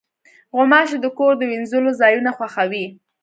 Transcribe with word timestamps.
غوماشې 0.55 0.97
د 1.01 1.05
کور 1.17 1.33
د 1.37 1.41
وینځلو 1.49 1.91
ځایونه 2.01 2.29
خوښوي. 2.37 2.85